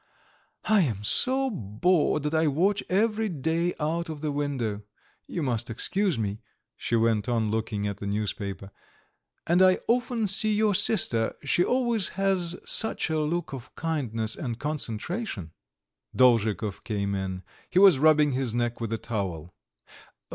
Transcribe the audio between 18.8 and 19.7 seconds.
with a towel.